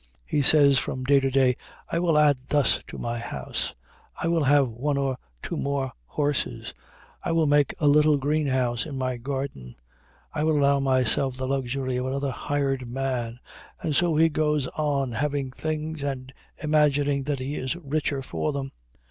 He 0.25 0.41
says 0.41 0.79
from 0.79 1.03
day 1.03 1.19
to 1.19 1.29
day, 1.29 1.55
"I 1.91 1.99
will 1.99 2.17
add 2.17 2.39
thus 2.47 2.81
to 2.87 2.97
my 2.97 3.19
house;" 3.19 3.75
"I 4.19 4.29
will 4.29 4.45
have 4.45 4.67
one 4.67 4.97
or 4.97 5.15
two 5.43 5.55
more 5.55 5.91
horses;" 6.07 6.73
"I 7.21 7.31
will 7.33 7.45
make 7.45 7.75
a 7.79 7.87
little 7.87 8.17
greenhouse 8.17 8.87
in 8.87 8.97
my 8.97 9.17
garden;" 9.17 9.75
"I 10.33 10.43
will 10.43 10.57
allow 10.59 10.79
myself 10.79 11.37
the 11.37 11.47
luxury 11.47 11.97
of 11.97 12.07
another 12.07 12.31
hired 12.31 12.89
man;" 12.89 13.37
and 13.79 13.95
so 13.95 14.15
he 14.15 14.27
goes 14.27 14.65
on 14.69 15.11
having 15.11 15.51
things 15.51 16.01
and 16.01 16.33
imagining 16.57 17.25
that 17.25 17.37
he 17.37 17.55
is 17.55 17.75
richer 17.75 18.23
for 18.23 18.51
them. 18.51 18.71